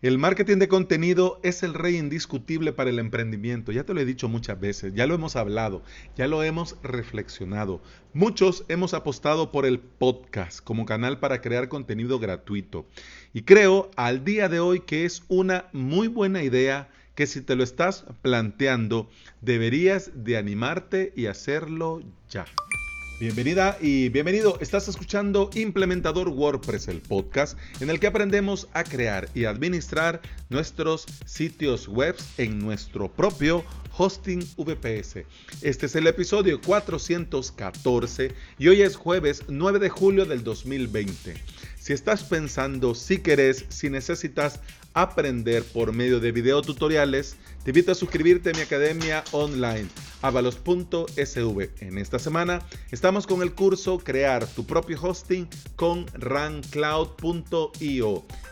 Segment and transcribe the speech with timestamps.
[0.00, 3.72] El marketing de contenido es el rey indiscutible para el emprendimiento.
[3.72, 5.82] Ya te lo he dicho muchas veces, ya lo hemos hablado,
[6.16, 7.82] ya lo hemos reflexionado.
[8.12, 12.86] Muchos hemos apostado por el podcast como canal para crear contenido gratuito.
[13.34, 17.56] Y creo al día de hoy que es una muy buena idea que si te
[17.56, 19.10] lo estás planteando,
[19.40, 22.46] deberías de animarte y hacerlo ya.
[23.18, 24.58] Bienvenida y bienvenido.
[24.60, 31.04] Estás escuchando Implementador WordPress, el podcast en el que aprendemos a crear y administrar nuestros
[31.26, 33.64] sitios web en nuestro propio
[33.96, 35.24] hosting VPS.
[35.62, 41.34] Este es el episodio 414 y hoy es jueves 9 de julio del 2020.
[41.76, 44.60] Si estás pensando, si querés, si necesitas
[45.02, 49.88] aprender por medio de videotutoriales, te invito a suscribirte a mi academia online,
[50.22, 51.70] avalos.sv.
[51.80, 57.44] En esta semana estamos con el curso Crear tu propio hosting con runcloud.io.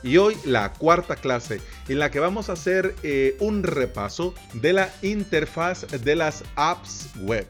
[0.03, 4.73] Y hoy la cuarta clase en la que vamos a hacer eh, un repaso de
[4.73, 7.47] la interfaz de las apps web.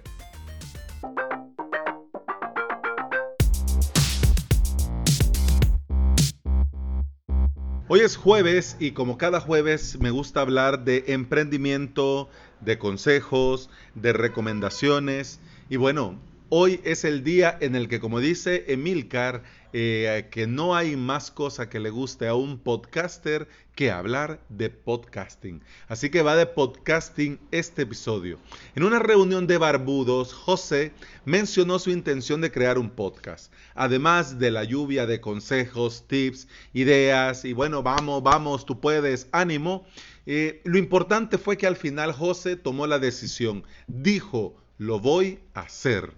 [7.89, 12.29] Hoy es jueves y como cada jueves me gusta hablar de emprendimiento,
[12.61, 15.39] de consejos, de recomendaciones.
[15.71, 19.45] Y bueno, hoy es el día en el que como dice Emilcar,
[19.79, 24.71] eh, que no hay más cosa que le guste a un podcaster que hablar de
[24.71, 25.63] podcasting.
[25.87, 28.39] Así que va de podcasting este episodio.
[28.75, 30.93] En una reunión de barbudos, José
[31.27, 33.53] mencionó su intención de crear un podcast.
[33.75, 39.85] Además de la lluvia de consejos, tips, ideas y bueno, vamos, vamos, tú puedes, ánimo.
[40.25, 43.63] Eh, lo importante fue que al final José tomó la decisión.
[43.89, 46.15] Dijo, lo voy a hacer.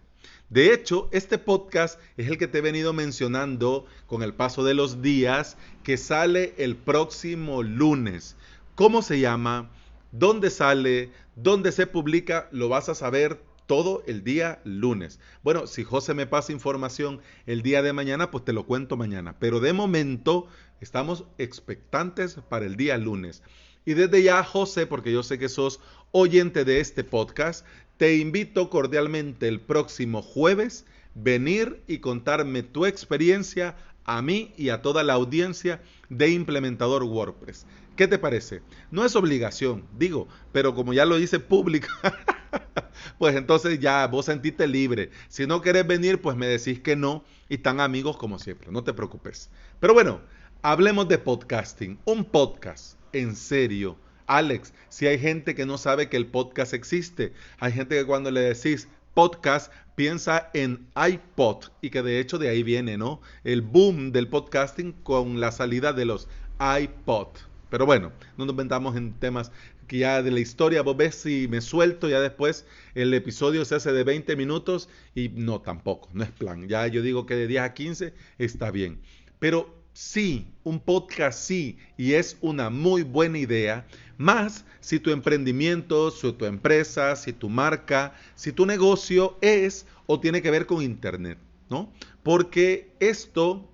[0.51, 4.73] De hecho, este podcast es el que te he venido mencionando con el paso de
[4.73, 8.35] los días, que sale el próximo lunes.
[8.75, 9.71] ¿Cómo se llama?
[10.11, 11.13] ¿Dónde sale?
[11.37, 12.49] ¿Dónde se publica?
[12.51, 15.21] Lo vas a saber todo el día lunes.
[15.43, 19.39] Bueno, si José me pasa información el día de mañana, pues te lo cuento mañana.
[19.39, 20.47] Pero de momento
[20.81, 23.43] estamos expectantes para el día lunes.
[23.85, 27.67] Y desde ya, José, porque yo sé que sos oyente de este podcast,
[27.99, 34.83] te invito cordialmente el próximo jueves venir y contarme tu experiencia a mí y a
[34.83, 37.67] toda la audiencia de implementador WordPress.
[37.97, 38.63] ¿Qué te parece?
[38.93, 41.89] No es obligación, digo, pero como ya lo hice público,
[43.19, 45.11] pues entonces ya vos sentiste libre.
[45.27, 48.85] Si no querés venir, pues me decís que no y están amigos como siempre, no
[48.85, 49.51] te preocupes.
[49.81, 50.21] Pero bueno,
[50.63, 51.99] hablemos de podcasting.
[52.05, 57.33] Un podcast, en serio Alex, si hay gente que no sabe que el podcast existe,
[57.59, 62.51] hay gente que cuando le decís podcast piensa en iPod y que de hecho de
[62.51, 63.21] ahí viene, ¿no?
[63.43, 66.29] El boom del podcasting con la salida de los
[66.61, 67.29] iPod.
[67.71, 69.51] Pero bueno, no nos metamos en temas
[69.89, 73.77] que ya de la historia, vos ves si me suelto, ya después el episodio se
[73.77, 76.69] hace de 20 minutos y no, tampoco, no es plan.
[76.69, 79.01] Ya yo digo que de 10 a 15 está bien.
[79.39, 83.85] Pero sí, un podcast sí, y es una muy buena idea,
[84.17, 90.21] más si tu emprendimiento, si tu empresa, si tu marca, si tu negocio es o
[90.21, 91.37] tiene que ver con Internet,
[91.69, 91.93] ¿no?
[92.23, 93.69] Porque esto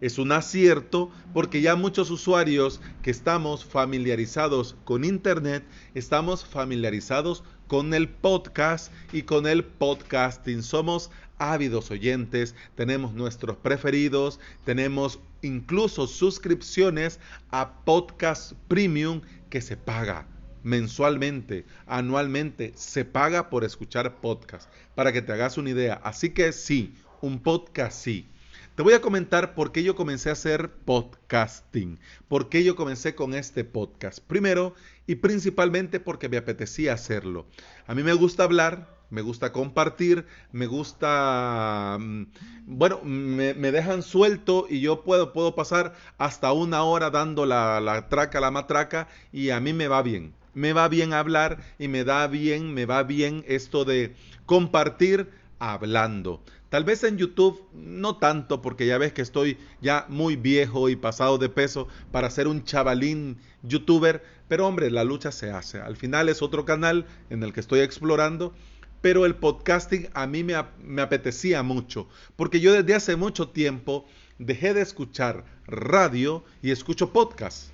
[0.00, 5.62] es un acierto porque ya muchos usuarios que estamos familiarizados con Internet,
[5.94, 10.64] estamos familiarizados con el podcast y con el podcasting.
[10.64, 20.26] Somos ávidos oyentes, tenemos nuestros preferidos, tenemos incluso suscripciones a podcast premium que se paga
[20.62, 26.00] mensualmente, anualmente, se paga por escuchar podcast, para que te hagas una idea.
[26.04, 28.28] Así que sí, un podcast sí.
[28.74, 31.98] Te voy a comentar por qué yo comencé a hacer podcasting,
[32.28, 34.20] por qué yo comencé con este podcast.
[34.20, 34.74] Primero
[35.06, 37.46] y principalmente porque me apetecía hacerlo.
[37.88, 42.26] A mí me gusta hablar, me gusta compartir, me gusta, mm,
[42.66, 48.08] bueno, me, dejan suelto y yo puedo, puedo pasar hasta una hora dando la, la
[48.08, 50.34] traca, la matraca y a mí me va bien.
[50.54, 56.42] Me va bien hablar y me da bien, me va bien esto de compartir hablando.
[56.68, 60.96] Tal vez en YouTube no tanto porque ya ves que estoy ya muy viejo y
[60.96, 65.80] pasado de peso para ser un chavalín youtuber, pero hombre, la lucha se hace.
[65.80, 68.52] Al final es otro canal en el que estoy explorando
[69.00, 70.54] pero el podcasting a mí me,
[71.00, 74.06] apetecía mucho, porque yo desde hace mucho tiempo
[74.38, 77.68] dejé de escuchar radio y escucho podcast.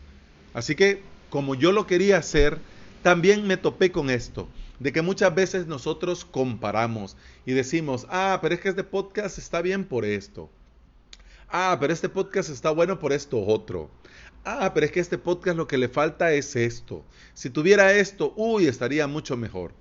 [0.53, 2.59] Así que como yo lo quería hacer,
[3.03, 4.49] también me topé con esto,
[4.79, 7.17] de que muchas veces nosotros comparamos
[7.47, 10.51] y decimos, ah, pero es que este podcast está bien por esto.
[11.49, 13.91] Ah, pero este podcast está bueno por esto otro.
[14.45, 17.05] Ah, pero es que este podcast lo que le falta es esto.
[17.33, 19.73] Si tuviera esto, uy, estaría mucho mejor.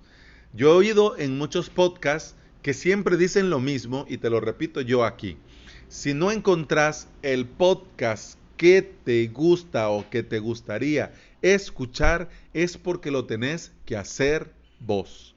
[0.55, 4.81] Yo he oído en muchos podcasts que siempre dicen lo mismo y te lo repito
[4.81, 5.37] yo aquí.
[5.87, 11.11] Si no encontrás el podcast que te gusta o que te gustaría
[11.41, 15.33] escuchar, es porque lo tenés que hacer vos.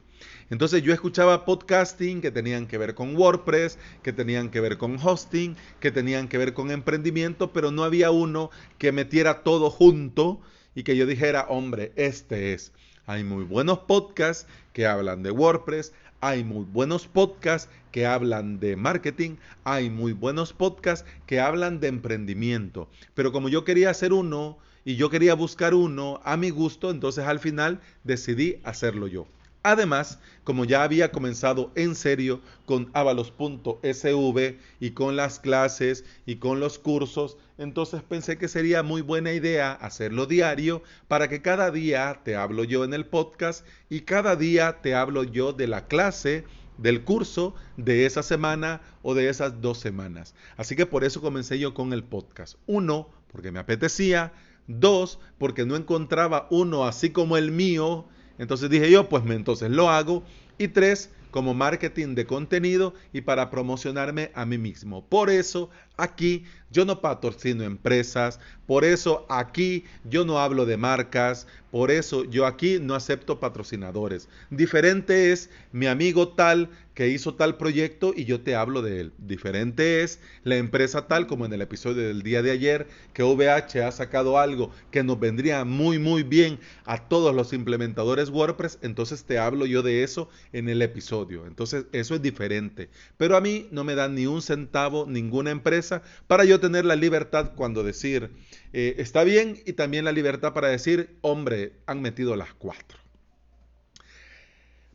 [0.51, 4.99] Entonces yo escuchaba podcasting que tenían que ver con WordPress, que tenían que ver con
[5.03, 10.43] hosting, que tenían que ver con emprendimiento, pero no había uno que metiera todo junto
[10.75, 12.73] y que yo dijera, hombre, este es.
[13.09, 18.75] Hay muy buenos podcasts que hablan de WordPress, hay muy buenos podcasts que hablan de
[18.75, 22.89] marketing, hay muy buenos podcasts que hablan de emprendimiento.
[23.15, 27.25] Pero como yo quería hacer uno y yo quería buscar uno a mi gusto, entonces
[27.27, 29.29] al final decidí hacerlo yo.
[29.69, 36.61] Además, como ya había comenzado en serio con avalos.sv y con las clases y con
[36.61, 42.21] los cursos, entonces pensé que sería muy buena idea hacerlo diario para que cada día
[42.23, 46.45] te hablo yo en el podcast y cada día te hablo yo de la clase
[46.79, 50.37] del curso de esa semana o de esas dos semanas.
[50.57, 52.57] Así que por eso comencé yo con el podcast.
[52.69, 54.33] Uno, porque me apetecía.
[54.69, 58.07] Dos, porque no encontraba uno así como el mío
[58.39, 60.23] entonces dije yo, pues entonces lo hago.
[60.59, 65.05] Y tres, como marketing de contenido y para promocionarme a mí mismo.
[65.05, 65.69] Por eso
[65.99, 72.25] aquí yo no patrocino empresas, por eso aquí yo no hablo de marcas, por eso
[72.25, 74.31] yo aquí no acepto patrocinadores.
[74.49, 79.13] Diferente es mi amigo tal que hizo tal proyecto y yo te hablo de él.
[79.19, 83.83] Diferente es la empresa tal como en el episodio del día de ayer que VH
[83.85, 89.25] ha sacado algo que nos vendría muy muy bien a todos los implementadores WordPress, entonces
[89.25, 91.47] te hablo yo de eso en el episodio.
[91.47, 92.89] Entonces eso es diferente.
[93.19, 96.97] Pero a mí no me dan ni un centavo ninguna empresa para yo tener la
[96.97, 98.31] libertad cuando decir
[98.73, 103.06] eh, está bien y también la libertad para decir, hombre, han metido las cuatro.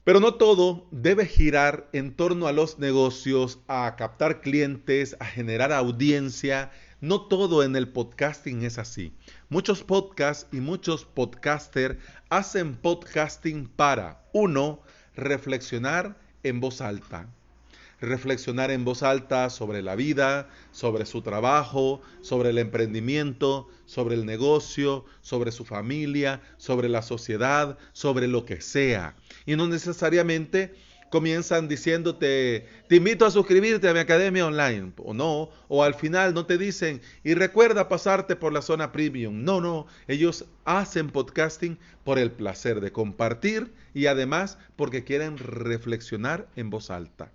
[0.03, 5.71] Pero no todo debe girar en torno a los negocios, a captar clientes, a generar
[5.71, 6.71] audiencia.
[7.01, 9.13] No todo en el podcasting es así.
[9.50, 11.98] Muchos podcasts y muchos podcasters
[12.30, 14.81] hacen podcasting para, uno,
[15.15, 17.30] reflexionar en voz alta
[18.01, 24.25] reflexionar en voz alta sobre la vida, sobre su trabajo, sobre el emprendimiento, sobre el
[24.25, 29.15] negocio, sobre su familia, sobre la sociedad, sobre lo que sea.
[29.45, 30.74] Y no necesariamente
[31.12, 36.33] comienzan diciéndote, te invito a suscribirte a mi academia online, o no, o al final
[36.33, 39.44] no te dicen, y recuerda pasarte por la zona premium.
[39.44, 46.48] No, no, ellos hacen podcasting por el placer de compartir y además porque quieren reflexionar
[46.56, 47.30] en voz alta.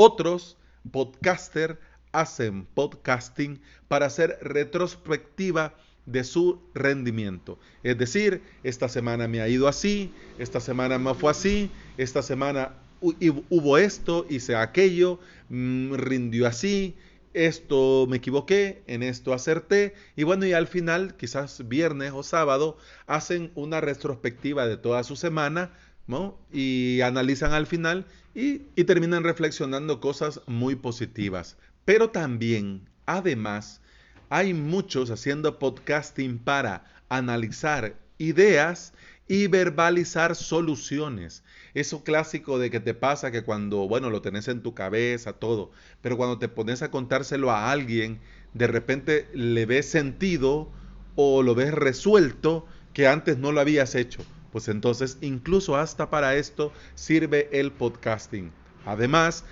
[0.00, 0.56] Otros
[0.92, 1.76] podcasters
[2.12, 5.74] hacen podcasting para hacer retrospectiva
[6.06, 7.58] de su rendimiento.
[7.82, 12.74] Es decir, esta semana me ha ido así, esta semana me fue así, esta semana
[13.00, 15.18] hubo esto, hice aquello,
[15.48, 16.94] mm, rindió así,
[17.34, 22.78] esto me equivoqué, en esto acerté, y bueno, y al final, quizás viernes o sábado,
[23.08, 25.72] hacen una retrospectiva de toda su semana,
[26.06, 26.38] ¿no?
[26.52, 28.06] Y analizan al final
[28.40, 31.56] y, terminan reflexionando cosas muy positivas.
[31.84, 33.80] Pero también, además,
[34.28, 38.92] hay muchos haciendo podcasting para analizar ideas
[39.26, 41.42] y verbalizar soluciones.
[41.74, 45.72] Eso clásico de que te pasa que cuando, bueno, lo tenés en tu cabeza, todo,
[46.00, 48.20] pero cuando te pones a contárselo a alguien,
[48.54, 50.70] de repente le ves sentido
[51.16, 54.24] o lo ves resuelto que antes no lo habías hecho.
[54.52, 58.50] Pues entonces incluso hasta para esto sirve el podcasting.
[58.86, 59.44] Además,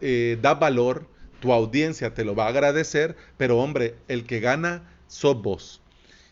[0.00, 1.06] eh, da valor,
[1.40, 5.80] tu audiencia te lo va a agradecer, pero hombre, el que gana sos vos.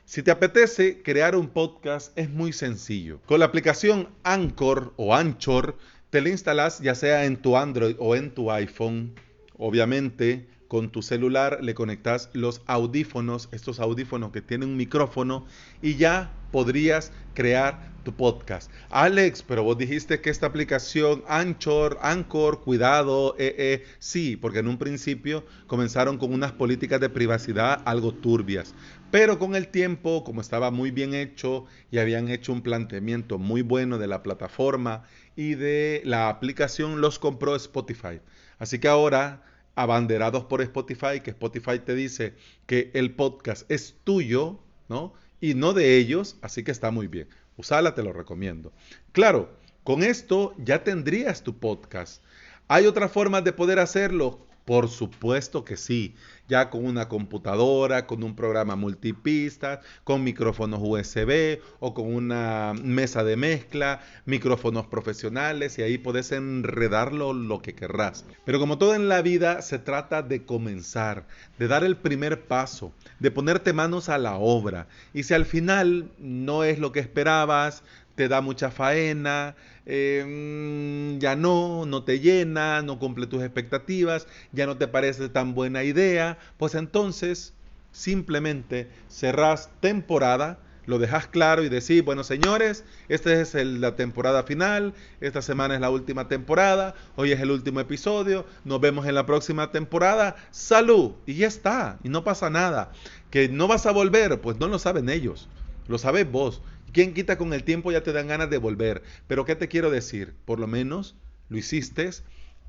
[0.04, 3.20] Si te apetece crear un podcast es muy sencillo.
[3.26, 5.78] Con la aplicación Anchor o Anchor
[6.10, 9.14] te la instalas ya sea en tu Android o en tu iPhone.
[9.56, 15.47] Obviamente con tu celular le conectas los audífonos, estos audífonos que tienen un micrófono
[15.83, 18.71] y ya podrías crear tu podcast.
[18.90, 24.68] Alex, pero vos dijiste que esta aplicación Anchor, Anchor, cuidado, eh, eh, sí, porque en
[24.68, 28.75] un principio comenzaron con unas políticas de privacidad algo turbias,
[29.11, 33.62] pero con el tiempo, como estaba muy bien hecho y habían hecho un planteamiento muy
[33.62, 35.04] bueno de la plataforma
[35.35, 38.21] y de la aplicación, los compró Spotify.
[38.59, 39.42] Así que ahora
[39.74, 42.34] abanderados por Spotify, que Spotify te dice
[42.66, 45.14] que el podcast es tuyo, ¿no?
[45.40, 47.28] Y no de ellos, así que está muy bien.
[47.56, 48.72] Usala, te lo recomiendo.
[49.12, 52.22] Claro, con esto ya tendrías tu podcast.
[52.68, 54.46] Hay otras formas de poder hacerlo.
[54.64, 56.14] Por supuesto que sí,
[56.49, 63.25] ya con una computadora, con un programa multipista, con micrófonos USB o con una mesa
[63.25, 68.25] de mezcla, micrófonos profesionales y ahí puedes enredarlo lo que querrás.
[68.44, 71.26] Pero como todo en la vida, se trata de comenzar,
[71.59, 74.87] de dar el primer paso, de ponerte manos a la obra.
[75.12, 77.83] Y si al final no es lo que esperabas,
[78.14, 79.56] te da mucha faena,
[79.87, 85.54] em, ya no, no te llena, no cumple tus expectativas, ya no te parece tan
[85.54, 87.54] buena idea, pues entonces
[87.92, 94.94] simplemente cerrás temporada, lo dejas claro y decís, bueno señores, esta es la temporada final,
[95.21, 99.26] esta semana es la última temporada, hoy es el último episodio, nos vemos en la
[99.26, 102.92] próxima temporada, salud, y ya está, y no pasa nada.
[103.30, 105.49] Que no vas a volver, pues no lo saben ellos,
[105.88, 106.62] lo sabes vos.
[106.94, 109.02] ¿Quién quita con el tiempo ya te dan ganas de volver?
[109.26, 110.32] Pero ¿qué te quiero decir?
[110.44, 111.16] Por lo menos
[111.48, 112.08] lo hiciste,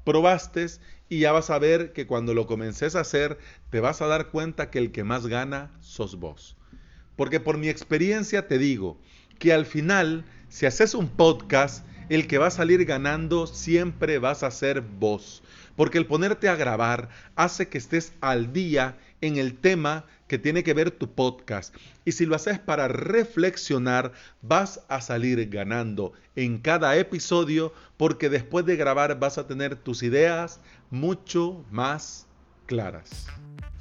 [0.04, 0.66] probaste
[1.10, 3.38] y ya vas a ver que cuando lo comences a hacer
[3.70, 6.58] te vas a dar cuenta que el que más gana sos vos.
[7.16, 9.00] Porque por mi experiencia te digo
[9.38, 14.42] que al final, si haces un podcast, el que va a salir ganando siempre vas
[14.42, 15.44] a ser vos.
[15.76, 20.64] Porque el ponerte a grabar hace que estés al día en el tema que tiene
[20.64, 21.76] que ver tu podcast.
[22.04, 28.66] Y si lo haces para reflexionar, vas a salir ganando en cada episodio porque después
[28.66, 32.25] de grabar vas a tener tus ideas mucho más
[32.66, 33.28] claras.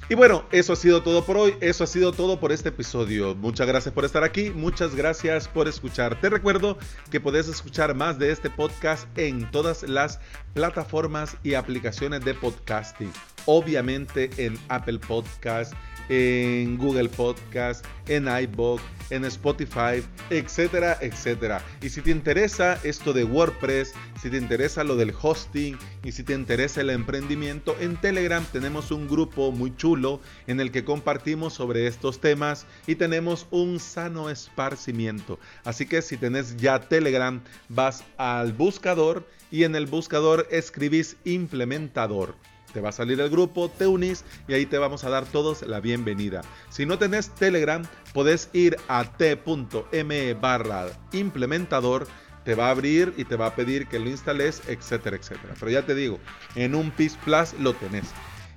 [0.07, 3.33] Y bueno, eso ha sido todo por hoy, eso ha sido todo por este episodio.
[3.33, 6.21] Muchas gracias por estar aquí, muchas gracias por escuchar.
[6.21, 6.77] Te recuerdo
[7.09, 10.19] que puedes escuchar más de este podcast en todas las
[10.53, 13.11] plataformas y aplicaciones de podcasting.
[13.47, 15.73] Obviamente en Apple Podcast,
[16.09, 21.63] en Google Podcast, en iBook, en Spotify, etcétera, etcétera.
[21.81, 26.23] Y si te interesa esto de WordPress, si te interesa lo del hosting y si
[26.23, 31.53] te interesa el emprendimiento, en Telegram tenemos un grupo muy chulo en el que compartimos
[31.53, 35.39] sobre estos temas y tenemos un sano esparcimiento.
[35.63, 42.35] Así que si tenés ya Telegram, vas al buscador y en el buscador escribís implementador
[42.75, 45.61] te va a salir el grupo, te unís y ahí te vamos a dar todos
[45.61, 46.41] la bienvenida.
[46.67, 47.81] Si no tenés Telegram,
[48.13, 52.05] podés ir a t.me barra implementador,
[52.43, 55.53] te va a abrir y te va a pedir que lo instales, etcétera, etcétera.
[55.57, 56.19] Pero ya te digo,
[56.55, 58.07] en un PIS Plus lo tenés.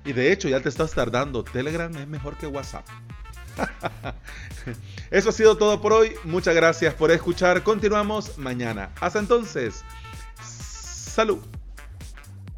[0.03, 2.85] Y de hecho ya te estás tardando, Telegram es mejor que WhatsApp.
[5.11, 6.13] Eso ha sido todo por hoy.
[6.25, 7.63] Muchas gracias por escuchar.
[7.63, 8.91] Continuamos mañana.
[8.99, 9.85] Hasta entonces.
[10.43, 11.39] Salud.